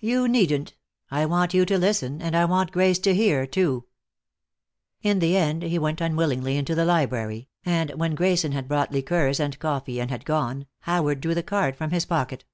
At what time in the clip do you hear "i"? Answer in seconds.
1.08-1.24, 2.36-2.44